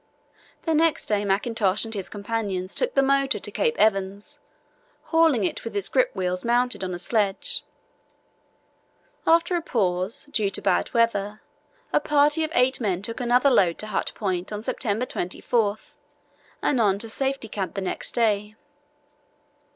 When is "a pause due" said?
9.55-10.49